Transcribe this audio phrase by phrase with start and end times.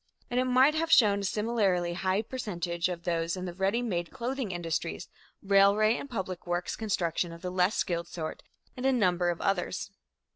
[0.31, 4.09] And it might have shown a similarly high percentage of those in the ready made
[4.09, 5.07] clothing industries,
[5.43, 8.41] railway and public works construction of the less skilled sort,
[8.75, 9.91] and a number of others.